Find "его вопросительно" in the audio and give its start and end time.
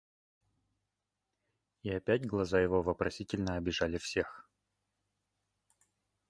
2.59-3.55